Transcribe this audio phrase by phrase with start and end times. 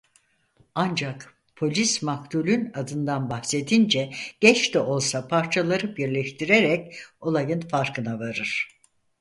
[0.75, 8.69] Ancak polis maktulün adından bahsedince geç de olsa parçaları birleştirerek olayın farkına varır.